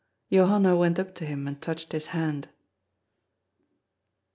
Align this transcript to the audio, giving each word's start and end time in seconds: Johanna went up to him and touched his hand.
Johanna 0.33 0.75
went 0.75 0.97
up 0.97 1.13
to 1.13 1.27
him 1.27 1.47
and 1.47 1.61
touched 1.61 1.91
his 1.91 2.07
hand. 2.07 2.49